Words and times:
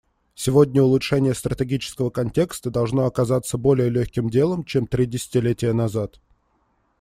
Сегодня 0.33 0.81
улучшение 0.81 1.35
стратегического 1.35 2.09
контекста 2.09 2.71
должно 2.71 3.05
оказаться 3.05 3.59
более 3.59 3.91
легким 3.91 4.31
делом, 4.31 4.63
чем 4.63 4.87
три 4.87 5.05
десятилетия 5.05 5.73
назад. 5.73 6.19